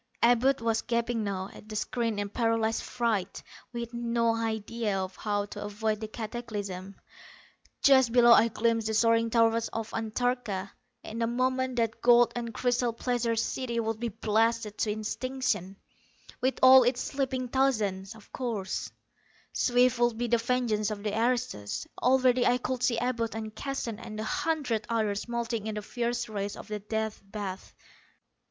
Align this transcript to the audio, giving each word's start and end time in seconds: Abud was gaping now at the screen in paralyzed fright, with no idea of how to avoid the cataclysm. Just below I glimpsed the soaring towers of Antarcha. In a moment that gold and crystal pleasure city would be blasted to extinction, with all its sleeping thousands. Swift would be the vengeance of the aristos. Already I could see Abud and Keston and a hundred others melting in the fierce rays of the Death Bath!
Abud 0.23 0.61
was 0.61 0.81
gaping 0.81 1.23
now 1.23 1.51
at 1.53 1.69
the 1.69 1.75
screen 1.75 2.17
in 2.17 2.27
paralyzed 2.27 2.81
fright, 2.81 3.43
with 3.71 3.93
no 3.93 4.35
idea 4.35 4.97
of 4.97 5.15
how 5.15 5.45
to 5.45 5.63
avoid 5.63 5.99
the 5.99 6.07
cataclysm. 6.07 6.95
Just 7.83 8.11
below 8.11 8.31
I 8.33 8.47
glimpsed 8.47 8.87
the 8.87 8.95
soaring 8.95 9.29
towers 9.29 9.67
of 9.67 9.93
Antarcha. 9.93 10.71
In 11.03 11.21
a 11.21 11.27
moment 11.27 11.75
that 11.75 12.01
gold 12.01 12.33
and 12.35 12.51
crystal 12.51 12.91
pleasure 12.93 13.35
city 13.35 13.79
would 13.79 13.99
be 13.99 14.09
blasted 14.09 14.75
to 14.79 14.91
extinction, 14.91 15.75
with 16.41 16.57
all 16.63 16.81
its 16.81 16.99
sleeping 17.01 17.47
thousands. 17.47 18.15
Swift 19.53 19.99
would 19.99 20.17
be 20.17 20.25
the 20.27 20.39
vengeance 20.39 20.89
of 20.89 21.03
the 21.03 21.13
aristos. 21.15 21.85
Already 22.01 22.43
I 22.47 22.57
could 22.57 22.81
see 22.81 22.97
Abud 22.97 23.35
and 23.35 23.53
Keston 23.55 23.99
and 23.99 24.19
a 24.19 24.23
hundred 24.23 24.83
others 24.89 25.27
melting 25.27 25.67
in 25.67 25.75
the 25.75 25.83
fierce 25.83 26.27
rays 26.27 26.55
of 26.57 26.69
the 26.69 26.79
Death 26.79 27.21
Bath! 27.23 27.75